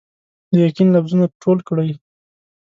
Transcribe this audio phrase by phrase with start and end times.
[0.53, 1.89] د یقین لفظونه ټول کړئ